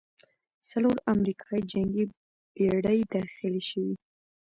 څلور 0.69 0.97
امریکايي 1.13 1.61
جنګي 1.71 2.03
بېړۍ 2.55 2.99
داخلې 3.13 3.61
شوې. 3.69 3.95